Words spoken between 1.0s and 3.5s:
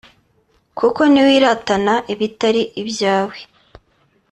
niwiratana ibitari ibyawe